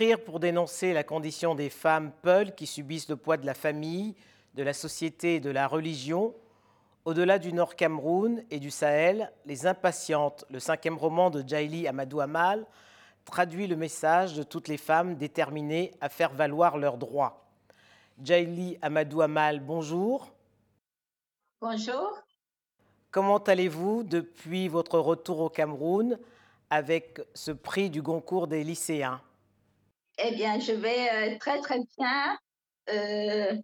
[0.00, 4.14] Écrire pour dénoncer la condition des femmes peules qui subissent le poids de la famille,
[4.54, 6.34] de la société et de la religion.
[7.04, 12.20] Au-delà du Nord Cameroun et du Sahel, Les Impatientes, le cinquième roman de Jaili Amadou
[12.20, 12.64] Amal,
[13.26, 17.44] traduit le message de toutes les femmes déterminées à faire valoir leurs droits.
[18.24, 20.32] Jaili Amadou Amal, bonjour.
[21.60, 22.22] Bonjour.
[23.10, 26.18] Comment allez-vous depuis votre retour au Cameroun
[26.70, 29.20] avec ce prix du Goncourt des lycéens?
[30.22, 32.38] Eh bien, je vais euh, très très bien,
[32.90, 33.56] euh,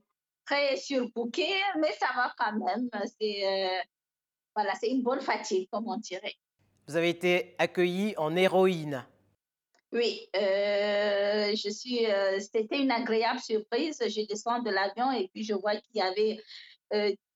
[0.46, 1.48] très surbooké,
[1.80, 2.88] mais ça va quand même.
[3.20, 3.80] C'est euh,
[4.54, 6.34] voilà, c'est une bonne fatigue, comme on dirait.
[6.88, 9.04] Vous avez été accueillie en héroïne.
[9.92, 12.06] Oui, euh, je suis.
[12.40, 13.98] C'était une agréable surprise.
[14.00, 16.42] Je descends de l'avion et puis je vois qu'il y avait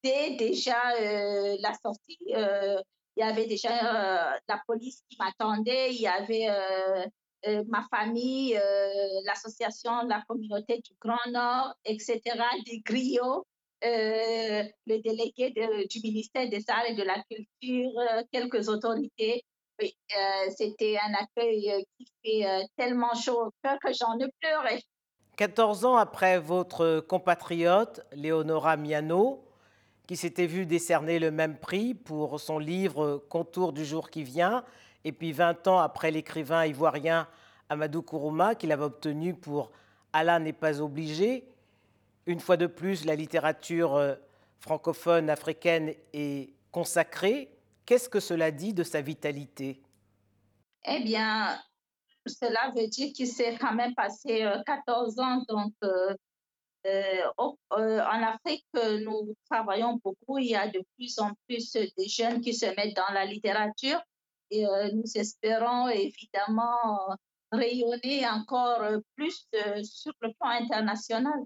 [0.02, 0.78] dès déjà
[1.58, 2.18] la sortie,
[3.16, 5.92] il y avait déjà euh, la police qui m'attendait.
[5.92, 7.04] Il y avait euh,
[7.46, 12.20] euh, ma famille, euh, l'association la communauté du Grand Nord, etc.,
[12.66, 13.46] des griots.
[13.82, 15.54] euh, le délégué
[15.88, 19.42] du ministère des Arts et de la Culture, euh, quelques autorités.
[20.58, 24.84] C'était un accueil qui fait tellement chaud au cœur que j'en ai pleuré.
[25.38, 29.42] 14 ans après votre compatriote, Léonora Miano,
[30.10, 34.64] qui s'était vu décerner le même prix pour son livre Contour du jour qui vient,
[35.04, 37.28] et puis 20 ans après l'écrivain ivoirien
[37.68, 39.70] Amadou Kourouma, qu'il avait obtenu pour
[40.12, 41.44] Allah n'est pas obligé.
[42.26, 44.16] Une fois de plus, la littérature euh,
[44.58, 47.48] francophone africaine est consacrée.
[47.86, 49.80] Qu'est-ce que cela dit de sa vitalité?
[50.86, 51.56] Eh bien,
[52.26, 55.44] cela veut dire qu'il s'est quand même passé euh, 14 ans.
[55.48, 56.14] Donc, euh, euh, au- euh,
[56.84, 60.38] en Afrique, euh, nous travaillons beaucoup.
[60.38, 64.00] Il y a de plus en plus de jeunes qui se mettent dans la littérature
[64.50, 67.14] et euh, nous espérons évidemment euh,
[67.52, 71.38] rayonner encore euh, plus euh, sur le plan international.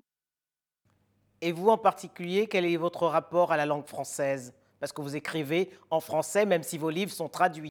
[1.41, 4.55] Et vous en particulier, quel est votre rapport à la langue française?
[4.81, 7.71] Parce que vous écrivez en français, même si vos livres sont traduits.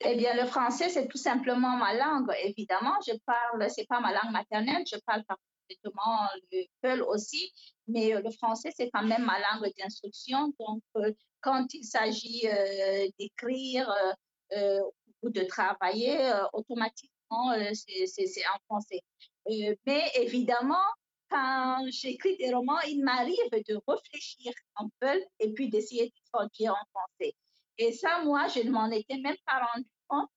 [0.00, 2.30] Eh bien, le français, c'est tout simplement ma langue.
[2.44, 5.22] Évidemment, je parle, c'est pas ma langue maternelle, je parle
[5.66, 7.52] parfaitement le peul aussi,
[7.86, 10.52] mais euh, le français, c'est quand même ma langue d'instruction.
[10.58, 14.12] Donc, euh, quand il s'agit euh, d'écrire euh,
[14.56, 14.80] euh,
[15.22, 19.00] ou de travailler, euh, automatiquement, euh, c'est en français.
[19.48, 20.84] Euh, mais évidemment,
[21.30, 26.72] quand j'écris des romans, il m'arrive de réfléchir en peul et puis d'essayer de traduire
[26.72, 27.34] en français.
[27.78, 30.30] Et ça, moi, je ne m'en étais même pas rendu compte.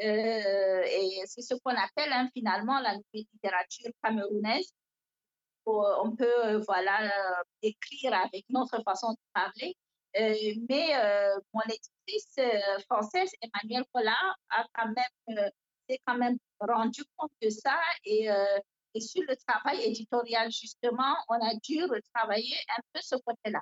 [0.00, 4.72] Euh, et c'est ce qu'on appelle hein, finalement la nouvelle littérature camerounaise.
[5.66, 9.76] Où on peut euh, voilà euh, écrire avec notre façon de parler.
[10.16, 10.34] Euh,
[10.68, 15.48] mais euh, mon éditrice euh, française, Emmanuelle Collard, a quand même euh,
[15.88, 18.58] s'est quand même rendu compte de ça et euh,
[18.96, 23.60] et sur le travail éditorial, justement, on a dû retravailler un peu ce côté-là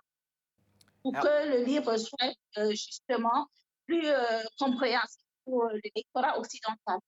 [1.03, 3.47] pour Alors- que le livre soit euh, justement
[3.87, 6.99] plus euh, compréhensible pour le lectorat occidental.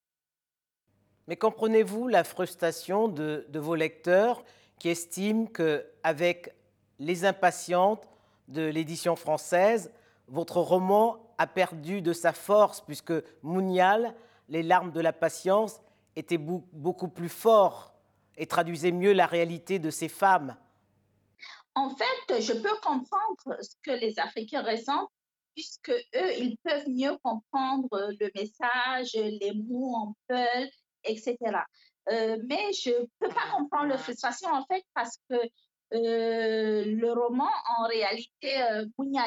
[1.26, 4.44] Mais comprenez-vous la frustration de, de vos lecteurs
[4.78, 6.54] qui estiment qu'avec
[6.98, 8.06] Les Impatientes
[8.48, 9.90] de l'édition française,
[10.28, 14.14] votre roman a perdu de sa force puisque Mounial,
[14.48, 15.80] Les larmes de la patience,
[16.16, 17.94] était beaucoup plus fort
[18.36, 20.56] et traduisait mieux la réalité de ces femmes.
[21.74, 25.10] En fait, je peux comprendre ce que les Africains ressentent,
[25.54, 27.88] puisque eux, ils peuvent mieux comprendre
[28.20, 30.68] le message, les mots en peul,
[31.04, 31.36] etc.
[32.10, 37.12] Euh, mais je ne peux pas comprendre leur frustration, en fait, parce que euh, le
[37.12, 37.48] roman,
[37.78, 38.84] en réalité, euh,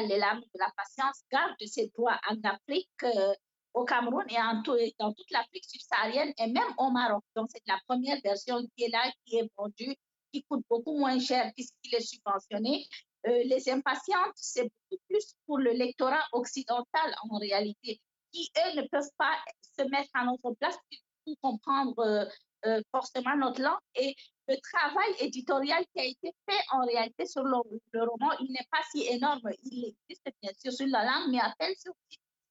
[0.08, 3.34] les larmes de la patience, garde ses droits en Afrique, euh,
[3.74, 7.24] au Cameroun et en tout- dans toute l'Afrique subsaharienne et même au Maroc.
[7.36, 9.96] Donc, c'est la première version qui est là, qui est vendue
[10.34, 12.86] qui coûte beaucoup moins cher puisqu'il est subventionné.
[13.26, 18.00] Euh, les impatientes, c'est beaucoup plus pour le lectorat occidental en réalité,
[18.32, 19.36] qui, eux, ne peuvent pas
[19.78, 20.78] se mettre à notre place
[21.26, 22.26] pour comprendre euh,
[22.66, 23.80] euh, forcément notre langue.
[23.96, 24.16] Et
[24.48, 27.58] le travail éditorial qui a été fait en réalité sur le,
[27.94, 29.50] roman, il n'est pas si énorme.
[29.64, 31.94] Il existe bien sûr sur la langue, mais à peine sur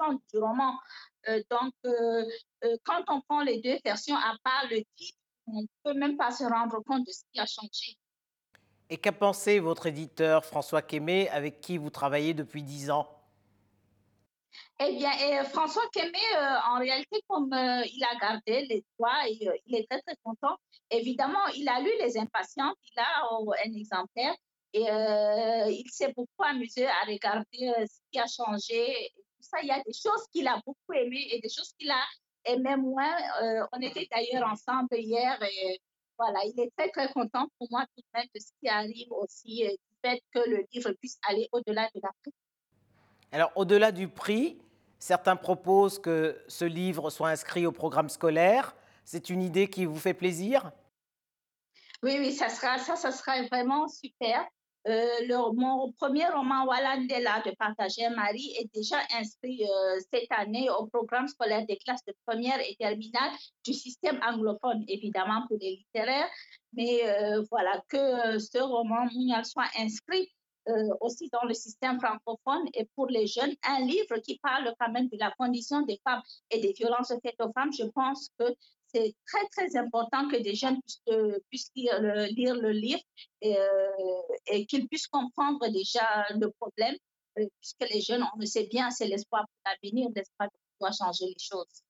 [0.00, 0.78] 10% du roman.
[1.28, 1.72] Euh, donc,
[2.84, 6.32] quand on prend les deux versions à part le titre, on ne peut même pas
[6.32, 7.96] se rendre compte de ce qui a changé.
[8.88, 13.08] Et qu'a pensé votre éditeur François Quémé, avec qui vous travaillez depuis dix ans?
[14.78, 19.24] Eh bien, et François Kémé, euh, en réalité, comme euh, il a gardé les droits,
[19.24, 20.56] euh, il est très, très content.
[20.90, 24.34] Évidemment, il a lu Les Impatients, il a euh, un exemplaire
[24.72, 29.10] et euh, il s'est beaucoup amusé à regarder euh, ce qui a changé.
[29.40, 32.02] Ça, il y a des choses qu'il a beaucoup aimées et des choses qu'il a
[32.48, 33.10] et même moi,
[33.72, 35.36] on était d'ailleurs ensemble hier
[36.18, 39.12] voilà, il est très, très content pour moi tout de même de ce qui arrive
[39.12, 42.32] aussi, du fait que le livre puisse aller au-delà de la prix.
[43.32, 44.58] Alors, au-delà du prix,
[44.98, 48.74] certains proposent que ce livre soit inscrit au programme scolaire.
[49.04, 50.72] C'est une idée qui vous fait plaisir?
[52.02, 54.46] Oui, oui, ça sera, ça, ça sera vraiment super.
[54.88, 60.86] Euh, mon premier roman Walandela de Partager Marie est déjà inscrit euh, cette année au
[60.86, 63.32] programme scolaire des classes de première et terminale
[63.64, 66.28] du système anglophone, évidemment pour les littéraires.
[66.72, 70.30] Mais euh, voilà, que ce roman Mounial soit inscrit
[71.00, 75.06] aussi dans le système francophone et pour les jeunes, un livre qui parle quand même
[75.06, 78.52] de la condition des femmes et des violences faites aux femmes, je pense que
[78.92, 80.78] c'est très, très important que des jeunes
[81.50, 83.00] puissent, lire, le, livre
[83.42, 86.94] et, euh, qu'ils puissent comprendre déjà le problème,
[87.38, 90.94] euh, puisque les jeunes, on le sait bien, c'est l'espoir pour l'avenir, l'espoir de pouvoir
[90.94, 91.82] changer les choses.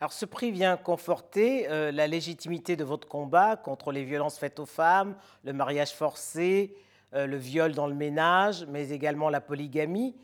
[0.00, 4.58] Alors, ce prix vient conforter euh, la légitimité de votre combat contre les violences faites
[4.58, 6.74] aux femmes, le mariage forcé,
[7.16, 10.16] le viol dans le ménage, mais également la polygamie.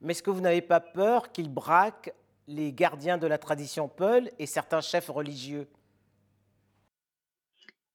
[0.00, 2.14] Mais est-ce que vous n'avez pas peur qu'il braque
[2.50, 5.68] les gardiens de la tradition Peul et certains chefs religieux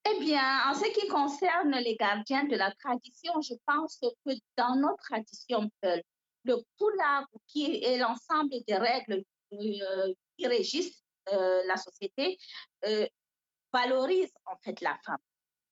[0.10, 4.76] Eh bien, en ce qui concerne les gardiens de la tradition, je pense que dans
[4.76, 6.02] notre tradition Peul,
[6.46, 9.24] le poulard, qui est l'ensemble des règles
[9.54, 11.04] euh, qui régissent
[11.34, 12.38] euh, la société,
[12.86, 13.08] euh,
[13.74, 15.18] valorise en fait la femme.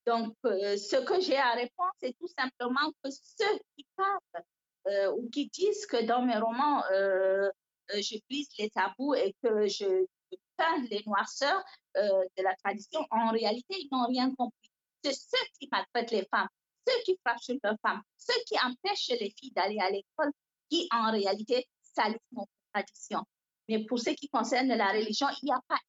[0.05, 5.47] Donc, ce que j'ai à répondre, c'est tout simplement que ceux qui parlent ou qui
[5.47, 6.83] disent que dans mes romans,
[7.89, 10.05] je brise les tabous et que je
[10.57, 11.63] peins les noirceurs
[11.97, 14.71] euh, de la tradition, en réalité, ils n'ont rien compris.
[15.03, 16.47] C'est ceux qui maltraitent les femmes,
[16.87, 20.31] ceux qui frappent sur leurs femmes, ceux qui empêchent les filles d'aller à l'école,
[20.69, 23.23] qui en réalité salissent notre tradition.
[23.69, 25.79] Mais pour ce qui concerne la religion, il n'y a pas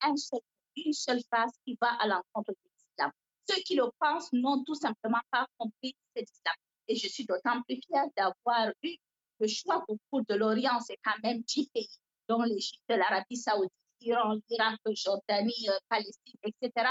[0.76, 3.10] une seule phrase qui va à l'encontre de l'islam.
[3.48, 6.54] Ceux qui le pensent n'ont tout simplement pas compris cet islam.
[6.88, 8.96] Et je suis d'autant plus fière d'avoir eu
[9.44, 11.98] le choix au cours de l'Orient, c'est quand même 10 pays,
[12.28, 16.88] dont l'Égypte, l'Arabie saoudite, l'Iran, l'Irak, Jordanie, euh, Palestine, etc.,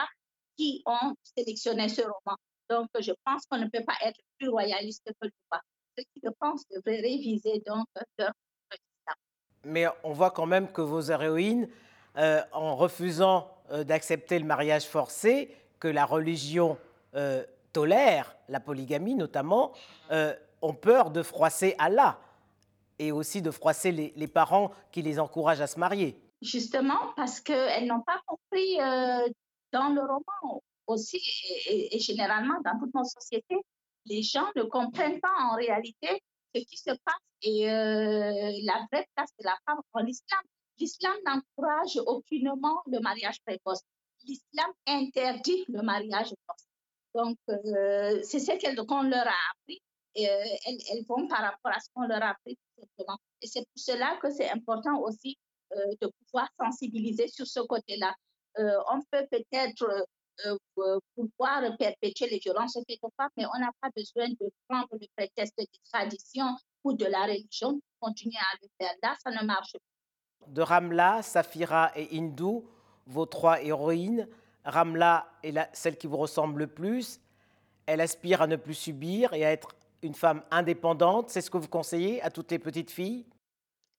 [0.56, 2.38] qui ont sélectionné ce roman.
[2.70, 5.62] Donc, je pense qu'on ne peut pas être plus royaliste que le roi.
[5.98, 8.32] Ceux qui le pensent devraient réviser donc leur
[9.64, 11.68] Mais on voit quand même que vos héroïnes,
[12.18, 16.78] euh, en refusant euh, d'accepter le mariage forcé, que la religion
[17.74, 19.74] tolère, la polygamie notamment,
[20.64, 22.18] ont peur de froisser Allah
[23.08, 26.18] et aussi de froisser les, parents qui les encouragent à se marier.
[26.42, 29.28] Justement, parce qu'elles n'ont pas compris euh,
[29.72, 31.22] dans le roman aussi,
[31.68, 33.56] et, généralement dans toute notre société,
[34.06, 36.22] les gens ne comprennent pas en réalité
[36.54, 40.42] ce qui se passe et euh, la vraie place de la femme en islam.
[40.80, 43.82] L'islam n'encourage aucunement le mariage précoce.
[44.26, 46.66] L'islam interdit le mariage forcé.
[47.16, 49.82] Donc, euh, c'est ce qu'on leur a appris
[50.16, 52.58] et elles, vont par rapport à ce qu'on leur a appris
[53.42, 55.38] et c'est pour cela que c'est important aussi
[55.76, 58.14] euh, de pouvoir sensibiliser sur ce côté-là.
[58.60, 60.06] Euh, on peut peut-être
[60.46, 63.00] euh, pouvoir perpétuer les violences faites
[63.38, 67.74] mais on n'a pas besoin de prendre le prétexte des traditions ou de la religion
[67.74, 68.94] pour continuer à le faire.
[69.02, 70.48] Là, ça ne marche pas.
[70.48, 72.68] De Ramla, Safira et Hindou,
[73.08, 74.28] vos trois héroïnes,
[74.66, 77.20] Ramla est celle qui vous ressemble le plus.
[77.86, 81.30] Elle aspire à ne plus subir et à être une femme indépendante.
[81.30, 83.26] C'est ce que vous conseillez à toutes les petites filles?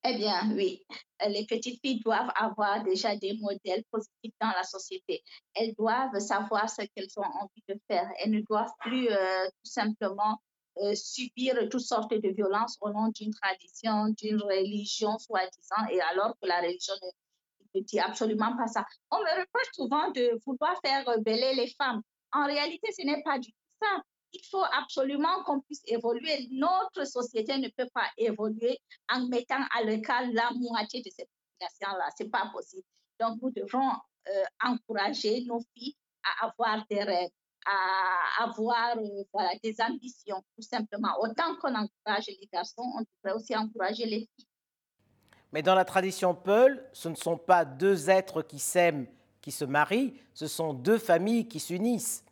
[0.06, 0.84] Eh bien, oui.
[1.26, 5.23] Les petites filles doivent avoir déjà des modèles positifs dans la société.
[5.54, 8.11] Elles doivent savoir ce qu'elles ont envie de faire.
[8.18, 10.38] Elles ne doivent plus euh, tout simplement
[10.82, 16.34] euh, subir toutes sortes de violences au nom d'une tradition, d'une religion soi-disant, et alors
[16.42, 18.84] que la religion ne, ne dit absolument pas ça.
[19.11, 22.02] On me reproche souvent de vouloir faire rebeller les femmes.
[22.32, 24.02] En réalité, ce n'est pas du tout ça
[24.34, 26.48] il faut absolument qu'on puisse évoluer.
[26.50, 28.78] Notre société ne peut pas évoluer
[29.12, 31.28] en mettant à l'écart la moitié de cette
[31.60, 32.08] population-là.
[32.18, 32.84] Ce n'est pas possible.
[33.20, 33.92] Donc, nous devrons
[34.28, 37.30] euh, encourager nos filles à avoir des rêves,
[37.64, 41.14] à avoir euh, des ambitions, tout simplement.
[41.20, 44.48] Autant qu'on encourage les garçons, on devrait aussi encourager les filles.
[45.52, 49.06] Mais dans la tradition Peul, ce ne sont pas deux êtres qui s'aiment,
[49.40, 52.24] qui se marient, ce sont deux familles qui s'unissent.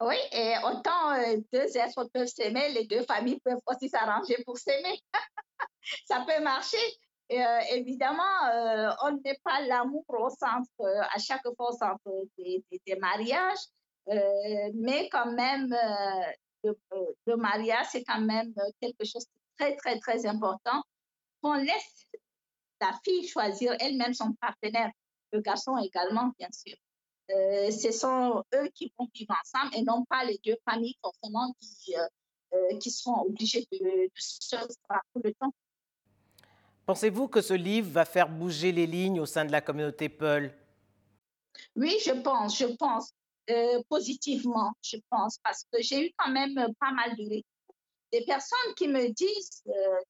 [0.00, 4.58] Oui, et autant euh, deux êtres peuvent s'aimer, les deux familles peuvent aussi s'arranger pour
[4.58, 4.98] s'aimer.
[6.06, 6.84] ça peut marcher.
[7.32, 10.68] Euh, évidemment, euh, on ne met pas l'amour au centre,
[11.14, 13.64] à chaque fois au centre des, mariages,
[14.74, 15.74] mais quand même,
[16.64, 20.82] le, mariage, c'est quand même quelque chose de très, très, très important.
[21.42, 22.06] On laisse
[22.80, 24.90] la fille choisir elle-même son partenaire.
[25.32, 26.76] le garçon également, bien sûr.
[27.30, 31.54] Euh, ce sont eux qui vont vivre ensemble et non pas les deux familles forcément
[31.58, 32.06] qui, euh,
[32.52, 35.54] euh, qui seront obligées de, de se tout le temps.
[36.84, 40.52] Pensez-vous que ce livre va faire bouger les lignes au sein de la communauté Peul?
[41.76, 43.10] Oui, je pense, je pense
[43.88, 47.42] positivement, je pense, parce que j'ai eu quand même pas mal de
[48.12, 49.62] des personnes qui me disent,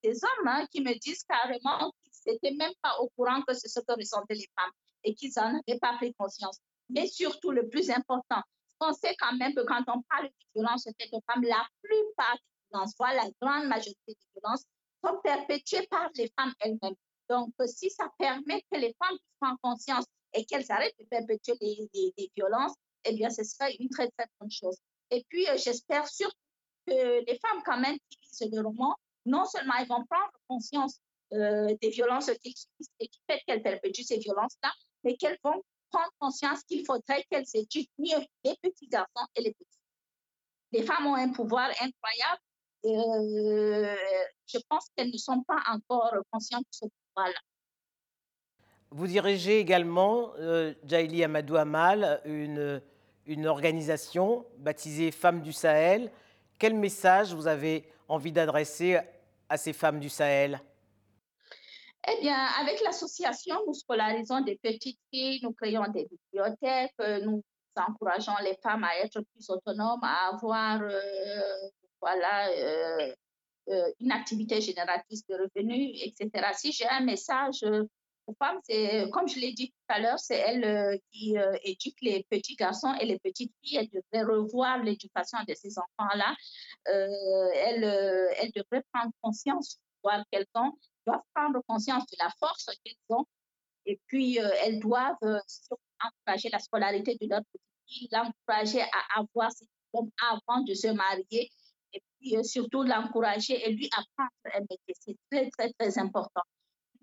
[0.02, 3.68] des hommes hein, qui me disent carrément qu'ils n'étaient même pas au courant que c'est
[3.68, 4.70] ce que ressentaient les femmes
[5.02, 6.60] et qu'ils n'en avaient pas pris conscience.
[6.90, 8.42] Mais surtout, le plus important,
[8.80, 12.34] on sait quand même que quand on parle de violence faites aux femmes, la plupart
[12.34, 14.64] des violences, voire la grande majorité des violences,
[15.04, 16.94] sont perpétuées par les femmes elles-mêmes.
[17.28, 22.30] Donc, si ça permet que les femmes prennent conscience et qu'elles arrêtent de perpétuer les,
[22.36, 22.74] violences,
[23.04, 24.76] eh bien, ce serait une très, très bonne chose.
[25.10, 26.36] Et puis, euh, j'espère surtout
[26.86, 28.94] que les femmes, quand même, qui lisent le roman,
[29.26, 31.00] non seulement elles vont prendre conscience
[31.32, 34.70] euh, des violences qu'elles subissent et qui fait qu'elles perpétuent ces violences-là,
[35.02, 35.62] mais qu'elles vont
[35.94, 39.80] prendre conscience qu'il faudrait qu'elles étudient mieux les petits garçons et les petits.
[40.72, 42.40] Les femmes ont un pouvoir incroyable.
[42.86, 43.96] Euh,
[44.46, 47.40] je pense qu'elles ne sont pas encore conscientes de ce pouvoir-là.
[48.90, 50.74] Vous dirigez également, euh,
[51.24, 52.82] Amadou Amal, une,
[53.26, 56.10] une organisation baptisée Femmes du Sahel.
[56.58, 58.98] Quel message vous avez envie d'adresser
[59.48, 60.60] à ces femmes du Sahel?
[62.06, 67.42] Eh bien, avec l'association, nous scolarisons des petites filles, nous créons des bibliothèques, euh, nous
[67.76, 71.68] encourageons les femmes à être plus autonomes, à avoir euh,
[72.00, 76.52] voilà, euh, une activité génératrice de revenus, etc.
[76.54, 77.64] Si j'ai un message
[78.26, 82.26] aux femmes, c'est, comme je l'ai dit tout à l'heure, c'est elles qui éduquent les
[82.30, 83.78] petits garçons et les petites filles.
[83.78, 86.34] Elles devraient revoir l'éducation de ces enfants-là.
[86.84, 90.72] elles, elles devraient prendre conscience voir qu'elles ont
[91.06, 93.24] doivent prendre conscience de la force qu'elles ont
[93.86, 95.38] et puis euh, elles doivent euh,
[96.02, 97.60] encourager la scolarité de leur petite
[98.10, 101.50] l'encourager à avoir ses diplômes avant de se marier
[101.92, 104.94] et puis euh, surtout l'encourager et lui apprendre un métier.
[104.98, 106.42] C'est très, très, très important.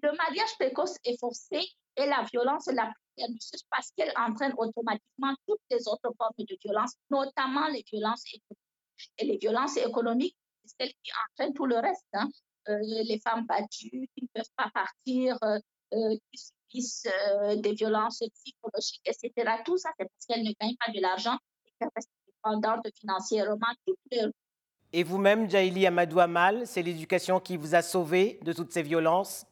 [0.01, 1.61] Le mariage précoce est forcé
[1.95, 6.57] et la violence la plus pernicieuse parce qu'elle entraîne automatiquement toutes les autres formes de
[6.63, 9.11] violence, notamment les violences économiques.
[9.17, 12.05] Et les violences économiques, c'est celles qui entraînent tout le reste.
[12.13, 12.29] Hein.
[12.69, 15.57] Euh, les femmes battues qui ne peuvent pas partir, euh,
[15.93, 17.07] euh, qui subissent
[17.57, 19.51] des violences psychologiques, etc.
[19.65, 23.65] Tout ça, c'est parce qu'elles ne gagnent pas de l'argent et qu'elles restent dépendantes financièrement
[24.93, 29.45] Et vous-même, Jaili Amadou Amal, c'est l'éducation qui vous a sauvé de toutes ces violences?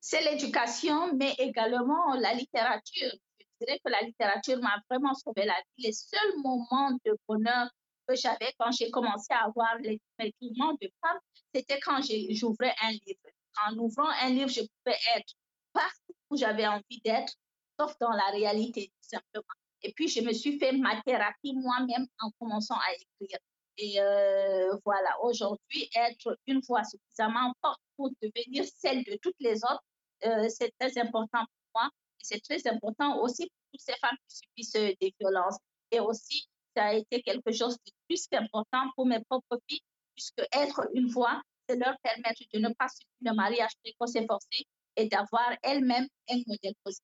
[0.00, 3.10] C'est l'éducation, mais également la littérature.
[3.40, 5.86] Je dirais que la littérature m'a vraiment sauvé la vie.
[5.88, 7.68] Les seuls moments de bonheur
[8.06, 10.00] que j'avais quand j'ai commencé à avoir les
[10.40, 11.18] mouvements de femmes,
[11.54, 13.20] c'était quand j'ouvrais un livre.
[13.68, 15.32] En ouvrant un livre, je pouvais être
[15.72, 17.32] partout où j'avais envie d'être,
[17.78, 19.54] sauf dans la réalité, tout simplement.
[19.82, 23.38] Et puis, je me suis fait ma thérapie moi-même en commençant à écrire.
[23.78, 29.56] Et euh, voilà, aujourd'hui, être une voix suffisamment forte pour devenir celle de toutes les
[29.56, 29.84] autres,
[30.24, 31.90] euh, c'est très important pour moi.
[32.18, 35.58] C'est très important aussi pour toutes ces femmes qui subissent des violences.
[35.90, 39.82] Et aussi, ça a été quelque chose de plus qu'important pour mes propres filles,
[40.14, 44.26] puisque être une voix, c'est leur permettre de ne pas subir le mariage précoce et
[44.26, 44.64] forcé
[44.96, 47.02] et d'avoir elles-mêmes un modèle positif.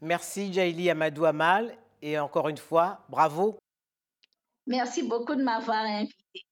[0.00, 3.58] Merci Jaili Amadou Amal et encore une fois, bravo.
[4.66, 6.44] Merci beaucoup de m'avoir invité.